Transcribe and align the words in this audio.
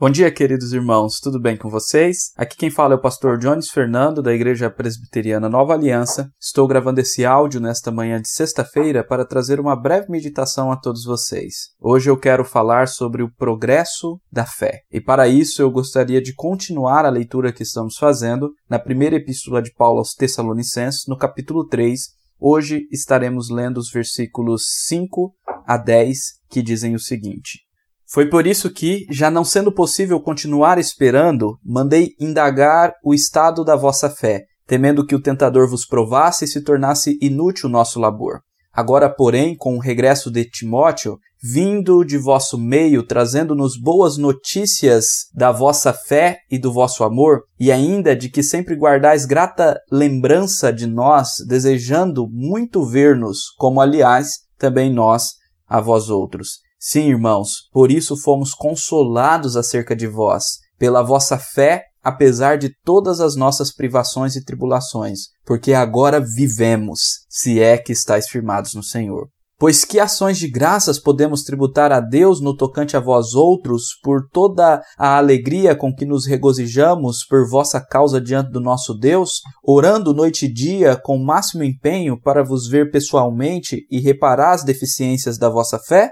Bom 0.00 0.08
dia, 0.08 0.32
queridos 0.32 0.72
irmãos, 0.72 1.20
tudo 1.20 1.38
bem 1.38 1.58
com 1.58 1.68
vocês? 1.68 2.32
Aqui 2.34 2.56
quem 2.56 2.70
fala 2.70 2.94
é 2.94 2.96
o 2.96 3.00
pastor 3.02 3.36
Jones 3.36 3.68
Fernando, 3.68 4.22
da 4.22 4.32
Igreja 4.32 4.70
Presbiteriana 4.70 5.46
Nova 5.46 5.74
Aliança. 5.74 6.32
Estou 6.40 6.66
gravando 6.66 7.02
esse 7.02 7.22
áudio 7.22 7.60
nesta 7.60 7.90
manhã 7.90 8.18
de 8.18 8.30
sexta-feira 8.30 9.04
para 9.04 9.26
trazer 9.26 9.60
uma 9.60 9.76
breve 9.76 10.10
meditação 10.10 10.72
a 10.72 10.76
todos 10.76 11.04
vocês. 11.04 11.74
Hoje 11.78 12.08
eu 12.08 12.16
quero 12.16 12.46
falar 12.46 12.88
sobre 12.88 13.22
o 13.22 13.30
progresso 13.30 14.18
da 14.32 14.46
fé. 14.46 14.80
E 14.90 15.02
para 15.02 15.28
isso 15.28 15.60
eu 15.60 15.70
gostaria 15.70 16.22
de 16.22 16.34
continuar 16.34 17.04
a 17.04 17.10
leitura 17.10 17.52
que 17.52 17.62
estamos 17.62 17.98
fazendo 17.98 18.54
na 18.70 18.78
primeira 18.78 19.16
epístola 19.16 19.60
de 19.60 19.70
Paulo 19.74 19.98
aos 19.98 20.14
Tessalonicenses, 20.14 21.02
no 21.06 21.18
capítulo 21.18 21.66
3. 21.66 22.00
Hoje 22.40 22.88
estaremos 22.90 23.50
lendo 23.50 23.76
os 23.76 23.90
versículos 23.90 24.62
5 24.86 25.30
a 25.66 25.76
10, 25.76 26.18
que 26.48 26.62
dizem 26.62 26.94
o 26.94 26.98
seguinte: 26.98 27.68
foi 28.12 28.26
por 28.26 28.44
isso 28.44 28.68
que, 28.70 29.06
já 29.08 29.30
não 29.30 29.44
sendo 29.44 29.70
possível 29.70 30.20
continuar 30.20 30.78
esperando, 30.78 31.56
mandei 31.64 32.10
indagar 32.18 32.92
o 33.04 33.14
estado 33.14 33.64
da 33.64 33.76
vossa 33.76 34.10
fé, 34.10 34.46
temendo 34.66 35.06
que 35.06 35.14
o 35.14 35.22
tentador 35.22 35.68
vos 35.68 35.86
provasse 35.86 36.44
e 36.44 36.48
se 36.48 36.60
tornasse 36.60 37.16
inútil 37.22 37.68
o 37.68 37.72
nosso 37.72 38.00
labor. 38.00 38.40
Agora, 38.72 39.08
porém, 39.08 39.56
com 39.56 39.76
o 39.76 39.80
regresso 39.80 40.28
de 40.28 40.44
Timóteo, 40.44 41.18
vindo 41.40 42.04
de 42.04 42.18
vosso 42.18 42.58
meio, 42.58 43.04
trazendo-nos 43.04 43.80
boas 43.80 44.16
notícias 44.16 45.26
da 45.32 45.52
vossa 45.52 45.92
fé 45.92 46.38
e 46.50 46.58
do 46.58 46.72
vosso 46.72 47.04
amor, 47.04 47.42
e 47.60 47.70
ainda 47.70 48.16
de 48.16 48.28
que 48.28 48.42
sempre 48.42 48.74
guardais 48.74 49.24
grata 49.24 49.78
lembrança 49.90 50.72
de 50.72 50.88
nós, 50.88 51.34
desejando 51.46 52.28
muito 52.28 52.84
ver-nos, 52.84 53.50
como 53.56 53.80
aliás 53.80 54.40
também 54.58 54.92
nós 54.92 55.34
a 55.68 55.80
vós 55.80 56.10
outros. 56.10 56.58
Sim, 56.82 57.10
irmãos, 57.10 57.68
por 57.70 57.90
isso 57.92 58.16
fomos 58.16 58.54
consolados 58.54 59.54
acerca 59.54 59.94
de 59.94 60.06
vós, 60.06 60.60
pela 60.78 61.02
vossa 61.02 61.38
fé, 61.38 61.84
apesar 62.02 62.56
de 62.56 62.70
todas 62.82 63.20
as 63.20 63.36
nossas 63.36 63.70
privações 63.70 64.34
e 64.34 64.42
tribulações, 64.42 65.24
porque 65.44 65.74
agora 65.74 66.18
vivemos, 66.18 67.26
se 67.28 67.60
é 67.60 67.76
que 67.76 67.92
estáis 67.92 68.30
firmados 68.30 68.72
no 68.72 68.82
Senhor. 68.82 69.28
Pois 69.58 69.84
que 69.84 70.00
ações 70.00 70.38
de 70.38 70.48
graças 70.48 70.98
podemos 70.98 71.42
tributar 71.42 71.92
a 71.92 72.00
Deus 72.00 72.40
no 72.40 72.56
tocante 72.56 72.96
a 72.96 73.00
vós 73.00 73.34
outros, 73.34 73.88
por 74.02 74.26
toda 74.32 74.82
a 74.96 75.18
alegria 75.18 75.76
com 75.76 75.94
que 75.94 76.06
nos 76.06 76.26
regozijamos 76.26 77.26
por 77.28 77.46
vossa 77.46 77.78
causa 77.78 78.18
diante 78.18 78.50
do 78.50 78.58
nosso 78.58 78.94
Deus, 78.94 79.42
orando 79.62 80.14
noite 80.14 80.46
e 80.46 80.50
dia 80.50 80.96
com 80.96 81.22
máximo 81.22 81.62
empenho 81.62 82.18
para 82.18 82.42
vos 82.42 82.66
ver 82.66 82.90
pessoalmente 82.90 83.86
e 83.90 84.00
reparar 84.00 84.52
as 84.52 84.64
deficiências 84.64 85.36
da 85.36 85.50
vossa 85.50 85.78
fé? 85.78 86.08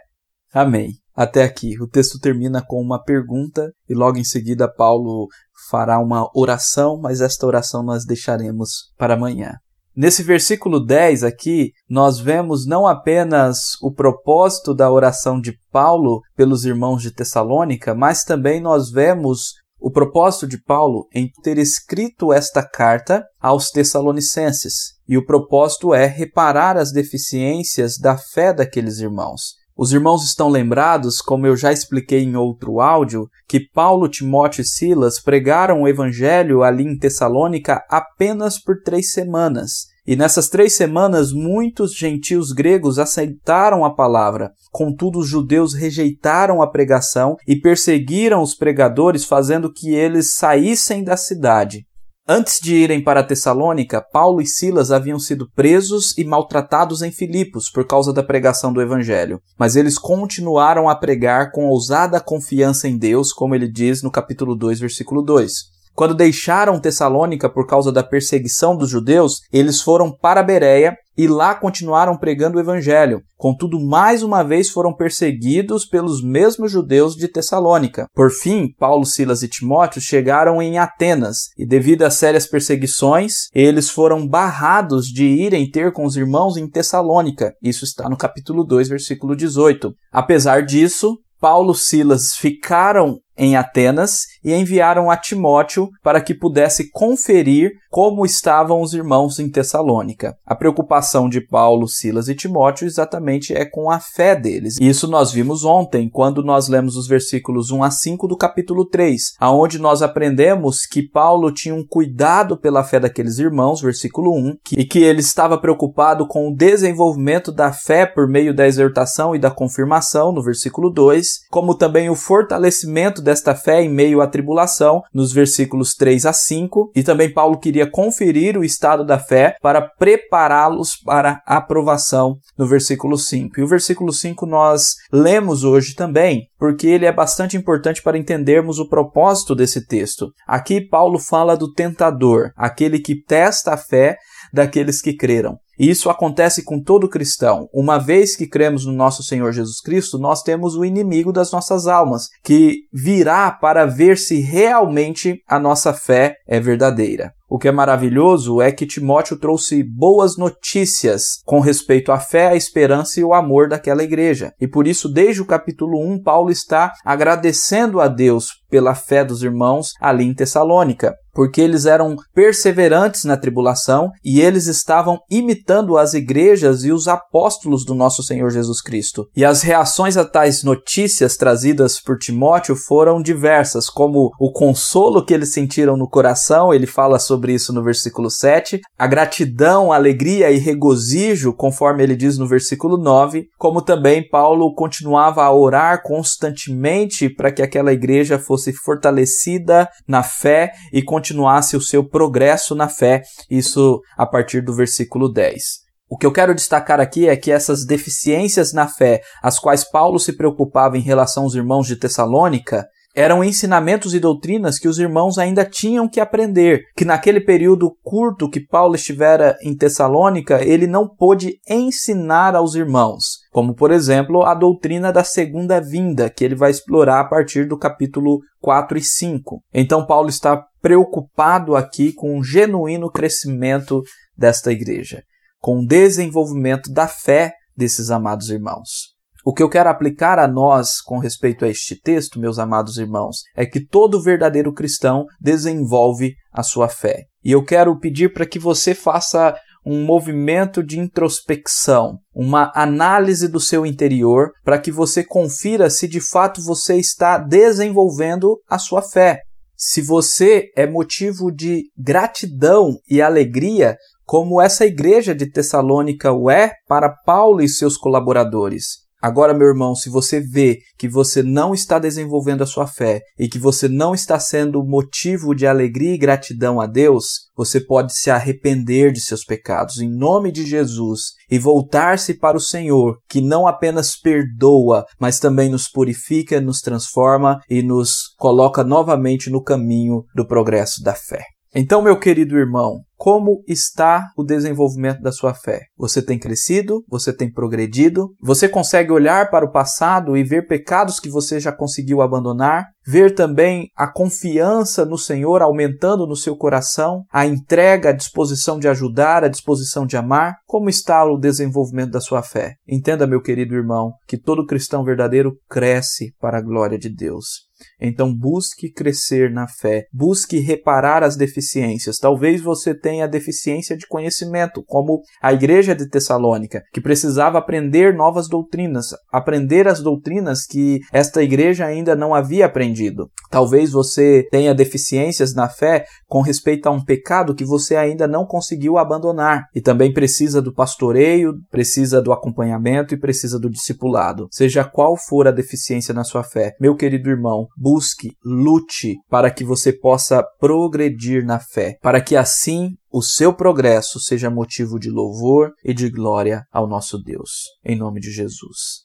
Amém. 0.53 0.93
Até 1.15 1.43
aqui. 1.43 1.81
O 1.81 1.89
texto 1.89 2.19
termina 2.21 2.63
com 2.65 2.81
uma 2.81 3.03
pergunta 3.03 3.73
e 3.89 3.95
logo 3.95 4.19
em 4.19 4.25
seguida 4.25 4.73
Paulo 4.73 5.29
fará 5.71 5.99
uma 5.99 6.31
oração, 6.35 6.99
mas 7.01 7.21
esta 7.21 7.47
oração 7.47 7.83
nós 7.83 8.05
deixaremos 8.05 8.93
para 8.97 9.15
amanhã. 9.15 9.55
Nesse 9.97 10.23
versículo 10.23 10.79
10 10.79 11.25
aqui, 11.25 11.73
nós 11.91 12.21
vemos 12.21 12.65
não 12.67 12.87
apenas 12.87 13.75
o 13.83 13.93
propósito 13.93 14.73
da 14.73 14.89
oração 14.89 15.41
de 15.41 15.59
Paulo 15.73 16.21
pelos 16.37 16.65
irmãos 16.65 17.03
de 17.03 17.11
Tessalônica, 17.11 17.97
mas 17.97 18.23
também 18.23 18.61
nós 18.61 18.93
vemos 18.93 19.55
o 19.81 19.91
propósito 19.91 20.47
de 20.47 20.63
Paulo 20.63 21.09
em 21.13 21.29
ter 21.43 21.59
escrito 21.59 22.33
esta 22.33 22.63
carta 22.63 23.25
aos 23.41 23.71
Tessalonicenses. 23.71 24.95
E 25.09 25.19
o 25.19 25.27
propósito 25.27 25.93
é 25.93 26.07
reparar 26.07 26.77
as 26.77 26.93
deficiências 26.93 27.99
da 27.99 28.17
fé 28.17 28.53
daqueles 28.53 28.99
irmãos. 28.99 29.58
Os 29.79 29.93
irmãos 29.93 30.25
estão 30.25 30.49
lembrados, 30.49 31.21
como 31.21 31.47
eu 31.47 31.57
já 31.57 31.73
expliquei 31.73 32.25
em 32.25 32.35
outro 32.35 32.81
áudio, 32.81 33.29
que 33.49 33.61
Paulo, 33.61 34.09
Timóteo 34.09 34.63
e 34.63 34.65
Silas 34.65 35.21
pregaram 35.21 35.83
o 35.83 35.89
evangelho 35.89 36.65
ali 36.65 36.83
em 36.83 36.99
Tessalônica 36.99 37.81
apenas 37.89 38.59
por 38.59 38.83
três 38.83 39.13
semanas. 39.13 39.87
E 40.05 40.17
nessas 40.17 40.49
três 40.49 40.75
semanas, 40.75 41.33
muitos 41.33 41.95
gentios 41.95 42.51
gregos 42.51 42.99
aceitaram 42.99 43.85
a 43.85 43.95
palavra. 43.95 44.51
Contudo, 44.73 45.21
os 45.21 45.29
judeus 45.29 45.75
rejeitaram 45.75 46.61
a 46.61 46.69
pregação 46.69 47.37
e 47.47 47.55
perseguiram 47.55 48.43
os 48.43 48.57
pregadores, 48.57 49.25
fazendo 49.25 49.73
que 49.73 49.95
eles 49.95 50.35
saíssem 50.35 51.05
da 51.05 51.17
cidade. 51.17 51.87
Antes 52.31 52.61
de 52.61 52.75
irem 52.75 53.03
para 53.03 53.25
Tessalônica, 53.25 54.03
Paulo 54.03 54.43
e 54.43 54.47
Silas 54.47 54.93
haviam 54.93 55.19
sido 55.19 55.49
presos 55.57 56.13
e 56.19 56.25
maltratados 56.25 57.01
em 57.01 57.11
Filipos 57.11 57.71
por 57.71 57.87
causa 57.87 58.13
da 58.13 58.23
pregação 58.23 58.71
do 58.71 58.83
Evangelho, 58.83 59.41
mas 59.57 59.77
eles 59.77 59.97
continuaram 59.97 60.91
a 60.91 60.95
pregar 60.95 61.51
com 61.53 61.71
ousada 61.71 62.21
confiança 62.21 62.87
em 62.87 62.99
Deus, 62.99 63.33
como 63.33 63.55
ele 63.55 63.67
diz 63.67 64.03
no 64.03 64.11
capítulo 64.11 64.55
2, 64.55 64.79
versículo 64.79 65.23
2. 65.23 65.79
Quando 65.95 66.15
deixaram 66.15 66.79
Tessalônica 66.79 67.49
por 67.49 67.67
causa 67.67 67.91
da 67.91 68.03
perseguição 68.03 68.77
dos 68.77 68.91
judeus, 68.91 69.41
eles 69.51 69.81
foram 69.81 70.13
para 70.13 70.43
Bereia 70.43 70.99
e 71.19 71.27
lá 71.27 71.53
continuaram 71.53 72.17
pregando 72.17 72.57
o 72.59 72.61
evangelho. 72.61 73.23
Contudo, 73.37 73.81
mais 73.81 74.23
uma 74.23 74.45
vez 74.45 74.71
foram 74.71 74.95
perseguidos 74.95 75.85
pelos 75.85 76.23
mesmos 76.23 76.71
judeus 76.71 77.17
de 77.17 77.27
Tessalônica. 77.27 78.07
Por 78.15 78.31
fim, 78.31 78.73
Paulo, 78.79 79.05
Silas 79.05 79.43
e 79.43 79.49
Timóteo 79.49 80.01
chegaram 80.01 80.63
em 80.63 80.79
Atenas 80.79 81.49
e, 81.59 81.67
devido 81.67 82.05
a 82.05 82.11
sérias 82.11 82.47
perseguições, 82.47 83.49
eles 83.53 83.91
foram 83.91 84.27
barrados 84.29 85.07
de 85.07 85.25
irem 85.25 85.69
ter 85.69 85.93
com 85.93 86.07
os 86.07 86.17
irmãos 86.17 86.57
em 86.57 86.71
Tessalônica. 86.71 87.53
Isso 87.61 87.85
está 87.85 88.09
no 88.09 88.17
capítulo 88.17 88.63
2, 88.63 88.89
versículo 88.89 89.35
18. 89.35 89.93
Apesar 90.13 90.63
disso, 90.63 91.19
Paulo 91.41 91.73
e 91.73 91.77
Silas 91.77 92.35
ficaram 92.35 93.19
em 93.39 93.57
Atenas 93.57 94.27
e 94.45 94.53
enviaram 94.53 95.11
a 95.11 95.17
Timóteo 95.17 95.89
para 96.03 96.21
que 96.21 96.35
pudesse 96.35 96.91
conferir 96.91 97.71
como 97.91 98.27
estavam 98.27 98.83
os 98.83 98.93
irmãos 98.93 99.39
em 99.39 99.51
Tessalônica. 99.51 100.37
A 100.45 100.55
preocupação 100.55 101.29
de 101.29 101.41
Paulo, 101.41 101.89
Silas 101.89 102.29
e 102.29 102.35
Timóteo 102.35 102.87
exatamente 102.87 103.55
é 103.55 103.65
com 103.65 103.91
a 103.91 103.99
fé 103.99 104.37
deles. 104.37 104.77
Isso 104.81 105.09
nós 105.09 105.33
vimos 105.33 105.65
ontem, 105.65 106.09
quando 106.11 106.43
nós 106.43 106.69
lemos 106.69 106.97
os 106.97 107.07
versículos 107.07 107.71
1 107.71 107.83
a 107.83 107.91
5 107.91 108.29
do 108.29 108.37
capítulo 108.37 108.85
3, 108.85 109.35
aonde 109.41 109.79
nós 109.79 110.03
aprendemos 110.03 110.85
que 110.85 111.03
Paulo 111.03 111.53
tinha 111.53 111.75
um 111.75 111.87
cuidado 111.87 112.59
pela 112.59 112.85
fé 112.85 113.01
daqueles 113.01 113.39
irmãos, 113.39 113.81
versículo 113.81 114.35
1, 114.37 114.57
e 114.73 114.85
que 114.85 114.99
ele 114.99 115.21
estava 115.21 115.59
preocupado 115.59 116.27
com 116.27 116.49
o 116.49 116.55
desenvolvimento 116.55 117.51
da 117.51 117.73
fé 117.73 118.05
por 118.05 118.29
meio 118.29 118.55
da 118.55 118.67
exortação 118.67 119.35
e 119.35 119.39
da 119.39 119.51
confirmação, 119.51 120.33
no 120.33 120.43
versículo 120.43 120.91
2, 120.91 121.27
como 121.51 121.75
também 121.75 122.11
o 122.11 122.15
fortalecimento 122.15 123.23
desta 123.29 123.55
fé 123.55 123.83
em 123.83 123.91
meio 123.91 124.23
à 124.23 124.27
tribulação, 124.27 125.03
nos 125.13 125.35
versículos 125.35 125.95
3 125.95 126.25
a 126.25 126.33
5, 126.33 126.93
e 126.97 127.03
também 127.03 127.31
Paulo 127.31 127.59
queria 127.59 127.87
conferir 127.87 128.57
o 128.57 128.65
estado 128.65 129.05
da 129.05 129.19
fé 129.19 129.55
para 129.61 129.83
prepará-los 129.83 130.97
para 130.97 131.43
a 131.47 131.59
aprovação, 131.59 132.39
no 132.57 132.67
versículo 132.67 133.19
5. 133.19 133.61
E 133.61 133.63
o 133.63 133.67
versículo 133.67 134.15
5 134.15 134.47
nós 134.47 134.95
lemos 135.13 135.63
hoje 135.63 135.95
também, 135.95 136.49
porque 136.59 136.87
ele 136.87 137.05
é 137.05 137.13
bastante 137.13 137.55
importante 137.55 138.03
para 138.03 138.17
entendermos 138.17 138.79
o 138.79 138.89
propósito 138.89 139.55
desse 139.55 139.87
texto. 139.87 140.33
Aqui 140.47 140.81
Paulo 140.81 141.19
fala 141.19 141.55
do 141.55 141.71
tentador, 141.71 142.51
aquele 142.57 142.99
que 142.99 143.15
testa 143.15 143.75
a 143.75 143.77
fé 143.77 144.17
daqueles 144.53 145.01
que 145.01 145.15
creram. 145.15 145.59
E 145.79 145.89
isso 145.89 146.11
acontece 146.11 146.65
com 146.65 146.83
todo 146.83 147.09
cristão. 147.09 147.69
Uma 147.73 147.99
vez 147.99 148.35
que 148.35 148.49
cremos 148.49 148.85
no 148.85 148.93
nosso 148.93 149.23
Senhor 149.23 149.53
Jesus 149.53 149.81
Cristo, 149.81 150.19
nós 150.19 150.43
temos 150.43 150.75
o 150.75 150.85
inimigo 150.85 151.33
das 151.33 151.53
nossas 151.53 151.87
almas, 151.87 152.29
que 152.43 152.81
virá 152.93 153.51
para 153.53 153.87
ver 153.87 154.19
se 154.19 154.41
realmente 154.41 155.41
a 155.47 155.59
nossa 155.59 155.93
fé 155.93 156.35
é 156.49 156.59
verdadeira. 156.59 157.33
O 157.51 157.59
que 157.59 157.67
é 157.67 157.73
maravilhoso 157.73 158.61
é 158.61 158.71
que 158.71 158.87
Timóteo 158.87 159.39
trouxe 159.39 159.83
boas 159.83 160.37
notícias 160.37 161.41
com 161.47 161.61
respeito 161.61 162.13
à 162.13 162.21
fé, 162.21 162.49
a 162.49 162.57
esperança 162.57 163.21
e 163.21 163.25
o 163.25 163.33
amor 163.33 163.71
daquela 163.71 164.03
igreja. 164.03 164.53
E 164.61 164.69
por 164.69 164.87
isso, 164.87 165.09
desde 165.09 165.41
o 165.41 165.47
capítulo 165.47 165.99
1, 165.99 166.23
Paulo 166.23 166.51
está 166.51 166.93
agradecendo 167.03 168.01
a 168.01 168.09
Deus 168.09 168.49
pela 168.69 168.95
fé 168.95 169.25
dos 169.25 169.43
irmãos 169.43 169.93
ali 169.99 170.25
em 170.25 170.35
Tessalônica, 170.35 171.15
porque 171.39 171.61
eles 171.61 171.87
eram 171.87 172.17
perseverantes 172.35 173.23
na 173.23 173.37
tribulação 173.37 174.11
e 174.25 174.41
eles 174.41 174.67
estavam 174.67 175.21
imitando 175.31 175.97
as 175.97 176.13
igrejas 176.13 176.83
e 176.83 176.91
os 176.91 177.07
apóstolos 177.07 177.85
do 177.85 177.95
nosso 177.95 178.25
Senhor 178.25 178.51
Jesus 178.51 178.83
Cristo. 178.83 179.29
E 179.37 179.45
as 179.45 179.63
reações 179.63 180.17
a 180.17 180.25
tais 180.25 180.65
notícias 180.65 181.37
trazidas 181.37 182.01
por 182.01 182.19
Timóteo 182.19 182.75
foram 182.75 183.23
diversas, 183.23 183.89
como 183.89 184.33
o 184.41 184.51
consolo 184.51 185.25
que 185.25 185.33
eles 185.33 185.53
sentiram 185.53 185.97
no 185.97 186.11
coração, 186.11 186.75
ele 186.75 186.89
fala 186.89 187.21
sobre 187.21 187.55
isso 187.55 187.73
no 187.73 187.85
versículo 187.85 188.29
7, 188.29 188.81
a 188.99 189.07
gratidão, 189.07 189.93
alegria 189.93 190.51
e 190.51 190.59
regozijo, 190.59 191.53
conforme 191.53 192.03
ele 192.03 192.17
diz 192.17 192.37
no 192.37 192.49
versículo 192.49 192.99
9, 192.99 193.47
como 193.57 193.81
também 193.81 194.29
Paulo 194.29 194.75
continuava 194.75 195.45
a 195.45 195.55
orar 195.55 196.03
constantemente 196.03 197.31
para 197.31 197.53
que 197.53 197.63
aquela 197.63 197.93
igreja 197.93 198.41
fosse 198.41 198.73
fortalecida 198.73 199.89
na 200.05 200.25
fé 200.25 200.73
e 200.93 201.01
continuasse 201.01 201.28
o 201.77 201.81
seu 201.81 202.05
progresso 202.05 202.75
na 202.75 202.89
fé, 202.89 203.23
isso 203.51 204.01
a 204.17 204.27
partir 204.27 204.61
do 204.61 204.75
versículo 204.75 205.33
10. 205.33 205.63
O 206.11 206.17
que 206.17 206.25
eu 206.25 206.33
quero 206.33 206.55
destacar 206.55 207.01
aqui 207.01 207.29
é 207.29 207.37
que 207.37 207.53
essas 207.53 207.85
deficiências 207.85 208.73
na 208.73 208.89
fé, 208.89 209.21
as 209.43 209.59
quais 209.59 209.85
Paulo 209.85 210.19
se 210.19 210.33
preocupava 210.33 210.97
em 210.97 211.03
relação 211.03 211.43
aos 211.43 211.55
irmãos 211.55 211.87
de 211.87 211.97
Tessalônica, 211.97 212.87
eram 213.19 213.43
ensinamentos 213.43 214.15
e 214.15 214.21
doutrinas 214.21 214.79
que 214.79 214.87
os 214.87 214.97
irmãos 215.01 215.39
ainda 215.39 215.65
tinham 215.65 216.09
que 216.09 216.21
aprender, 216.21 216.85
que 216.97 217.05
naquele 217.05 217.41
período 217.41 217.91
curto 218.01 218.49
que 218.49 218.61
Paulo 218.61 218.95
estivera 218.95 219.57
em 219.61 219.77
Tessalônica, 219.77 220.63
ele 220.63 220.87
não 220.87 221.09
pôde 221.09 221.59
ensinar 221.69 222.55
aos 222.55 222.77
irmãos, 222.77 223.41
como 223.51 223.75
por 223.75 223.91
exemplo 223.91 224.45
a 224.45 224.55
doutrina 224.55 225.13
da 225.13 225.25
segunda 225.25 225.81
vinda, 225.81 226.31
que 226.31 226.45
ele 226.45 226.55
vai 226.55 226.71
explorar 226.71 227.19
a 227.19 227.25
partir 227.25 227.67
do 227.67 227.77
capítulo 227.77 228.39
4 228.61 228.97
e 228.97 229.03
5. 229.03 229.65
Então 229.75 230.07
Paulo 230.07 230.29
está 230.29 230.65
preocupado 230.81 231.75
aqui 231.75 232.13
com 232.13 232.39
o 232.39 232.45
genuíno 232.45 233.11
crescimento 233.11 234.01
desta 234.37 234.71
igreja, 234.71 235.25
com 235.59 235.81
o 235.81 235.87
desenvolvimento 235.87 236.93
da 236.93 237.09
fé 237.09 237.53
desses 237.77 238.13
amados 238.13 238.49
irmãos. 238.49 239.18
O 239.49 239.55
que 239.55 239.63
eu 239.63 239.71
quero 239.71 239.89
aplicar 239.89 240.39
a 240.39 240.47
nós 240.47 241.01
com 241.01 241.17
respeito 241.19 241.65
a 241.65 241.69
este 241.69 241.99
texto, 241.99 242.39
meus 242.39 242.59
amados 242.59 242.99
irmãos, 242.99 243.45
é 243.57 243.65
que 243.65 243.81
todo 243.81 244.21
verdadeiro 244.21 244.75
cristão 244.75 245.25
desenvolve 245.41 246.35
a 246.53 246.63
sua 246.63 246.87
fé. 246.87 247.23
E 247.43 247.53
eu 247.53 247.65
quero 247.65 247.99
pedir 247.99 248.31
para 248.31 248.45
que 248.45 248.59
você 248.59 248.95
faça 248.95 249.57
um 249.87 250.05
movimento 250.05 250.83
de 250.83 250.99
introspecção, 250.99 252.19
uma 252.35 252.71
análise 252.75 253.49
do 253.49 253.59
seu 253.59 253.87
interior, 253.87 254.51
para 254.63 254.79
que 254.79 254.93
você 254.93 255.25
confira 255.25 255.89
se 255.89 256.07
de 256.07 256.21
fato 256.21 256.63
você 256.63 256.97
está 256.97 257.39
desenvolvendo 257.39 258.61
a 258.69 258.79
sua 258.79 259.01
fé. 259.01 259.41
Se 259.75 260.03
você 260.03 260.65
é 260.77 260.87
motivo 260.87 261.51
de 261.51 261.85
gratidão 261.97 262.99
e 263.09 263.23
alegria, 263.23 263.97
como 264.27 264.61
essa 264.61 264.85
igreja 264.85 265.35
de 265.35 265.51
Tessalônica 265.51 266.31
o 266.31 266.51
é 266.51 266.75
para 266.87 267.09
Paulo 267.25 267.63
e 267.63 267.69
seus 267.71 267.97
colaboradores. 267.97 269.08
Agora, 269.21 269.53
meu 269.53 269.67
irmão, 269.67 269.95
se 269.97 270.09
você 270.09 270.41
vê 270.41 270.79
que 270.97 271.09
você 271.09 271.43
não 271.43 271.75
está 271.75 271.99
desenvolvendo 271.99 272.63
a 272.63 272.67
sua 272.67 272.87
fé 272.87 273.21
e 273.39 273.49
que 273.49 273.59
você 273.59 273.89
não 273.89 274.15
está 274.15 274.39
sendo 274.39 274.85
motivo 274.85 275.55
de 275.55 275.67
alegria 275.67 276.15
e 276.15 276.19
gratidão 276.19 276.81
a 276.81 276.87
Deus, 276.87 277.49
você 277.57 277.81
pode 277.81 278.17
se 278.17 278.31
arrepender 278.31 279.11
de 279.11 279.21
seus 279.21 279.45
pecados 279.45 279.99
em 279.99 280.09
nome 280.09 280.53
de 280.53 280.65
Jesus 280.65 281.33
e 281.51 281.59
voltar-se 281.59 282.35
para 282.35 282.57
o 282.57 282.61
Senhor, 282.61 283.19
que 283.29 283.41
não 283.41 283.67
apenas 283.67 284.17
perdoa, 284.17 285.05
mas 285.19 285.41
também 285.41 285.69
nos 285.69 285.89
purifica, 285.89 286.61
nos 286.61 286.81
transforma 286.81 287.59
e 287.69 287.83
nos 287.83 288.35
coloca 288.39 288.85
novamente 288.85 289.51
no 289.51 289.63
caminho 289.63 290.25
do 290.33 290.47
progresso 290.47 291.03
da 291.03 291.15
fé. 291.15 291.43
Então, 291.75 292.01
meu 292.01 292.19
querido 292.19 292.57
irmão, 292.57 293.01
como 293.19 293.65
está 293.67 294.31
o 294.37 294.45
desenvolvimento 294.45 295.21
da 295.21 295.33
sua 295.33 295.53
fé? 295.53 295.81
Você 295.97 296.23
tem 296.23 296.39
crescido? 296.39 297.05
Você 297.09 297.33
tem 297.33 297.53
progredido? 297.53 298.29
Você 298.41 298.69
consegue 298.69 299.11
olhar 299.11 299.51
para 299.51 299.67
o 299.67 299.73
passado 299.73 300.37
e 300.37 300.45
ver 300.45 300.69
pecados 300.69 301.19
que 301.19 301.29
você 301.29 301.59
já 301.59 301.73
conseguiu 301.73 302.23
abandonar? 302.23 302.87
Ver 303.05 303.35
também 303.35 303.89
a 303.97 304.07
confiança 304.07 305.05
no 305.05 305.19
Senhor 305.19 305.63
aumentando 305.63 306.27
no 306.29 306.37
seu 306.37 306.57
coração, 306.57 307.25
a 307.33 307.45
entrega, 307.45 308.11
a 308.11 308.13
disposição 308.13 308.79
de 308.79 308.87
ajudar, 308.87 309.43
a 309.43 309.49
disposição 309.49 310.07
de 310.07 310.17
amar? 310.17 310.55
Como 310.65 310.89
está 310.89 311.25
o 311.25 311.39
desenvolvimento 311.39 312.13
da 312.13 312.21
sua 312.21 312.43
fé? 312.43 312.75
Entenda, 312.87 313.27
meu 313.27 313.43
querido 313.43 313.75
irmão, 313.75 314.13
que 314.29 314.39
todo 314.39 314.65
cristão 314.65 315.03
verdadeiro 315.03 315.57
cresce 315.69 316.33
para 316.39 316.59
a 316.59 316.63
glória 316.63 316.99
de 316.99 317.09
Deus. 317.09 317.69
Então 318.01 318.35
busque 318.35 318.91
crescer 318.91 319.51
na 319.51 319.67
fé, 319.69 320.05
busque 320.13 320.59
reparar 320.59 321.23
as 321.23 321.37
deficiências. 321.37 322.19
Talvez 322.19 322.61
você 322.61 322.95
tenha 322.95 323.08
deficiência 323.27 323.97
de 323.97 324.07
conhecimento, 324.07 324.83
como 324.87 325.23
a 325.43 325.53
igreja 325.53 325.95
de 325.95 326.09
Tessalônica, 326.09 326.83
que 326.93 327.01
precisava 327.01 327.59
aprender 327.59 328.15
novas 328.15 328.49
doutrinas, 328.49 329.09
aprender 329.33 329.89
as 329.89 330.03
doutrinas 330.03 330.67
que 330.67 331.01
esta 331.13 331.43
igreja 331.43 331.87
ainda 331.87 332.15
não 332.15 332.35
havia 332.35 332.67
aprendido. 332.67 333.31
Talvez 333.51 333.91
você 333.91 334.47
tenha 334.51 334.75
deficiências 334.75 335.55
na 335.55 335.69
fé 335.69 336.05
com 336.27 336.41
respeito 336.41 336.87
a 336.87 336.91
um 336.91 337.03
pecado 337.03 337.55
que 337.55 337.65
você 337.65 337.97
ainda 337.97 338.27
não 338.27 338.45
conseguiu 338.45 338.99
abandonar 338.99 339.65
e 339.75 339.81
também 339.81 340.13
precisa 340.13 340.61
do 340.61 340.73
pastoreio, 340.73 341.55
precisa 341.71 342.21
do 342.21 342.33
acompanhamento 342.33 343.15
e 343.15 343.19
precisa 343.19 343.59
do 343.59 343.71
discipulado. 343.71 344.49
Seja 344.51 344.85
qual 344.85 345.17
for 345.17 345.49
a 345.49 345.53
deficiência 345.53 346.13
na 346.13 346.25
sua 346.25 346.43
fé, 346.43 346.73
meu 346.81 346.95
querido 346.95 347.31
irmão, 347.31 347.67
busque, 347.77 348.33
lute 348.45 349.17
para 349.29 349.51
que 349.51 349.65
você 349.65 349.93
possa 349.93 350.45
progredir 350.59 351.45
na 351.45 351.59
fé, 351.59 351.97
para 352.03 352.21
que 352.21 352.37
assim 352.37 352.91
o 353.11 353.23
seu 353.23 353.55
progresso 353.55 354.21
seja 354.21 354.51
motivo 354.51 354.99
de 354.99 355.11
louvor 355.11 355.73
e 355.85 355.95
de 355.95 356.11
glória 356.11 356.65
ao 356.73 356.87
nosso 356.87 357.19
Deus. 357.19 357.51
Em 357.85 357.97
nome 357.97 358.21
de 358.21 358.31
Jesus. 358.31 358.97